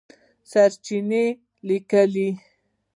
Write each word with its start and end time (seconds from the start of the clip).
سرچېنې 0.51 1.25
لیکلي 1.67 2.29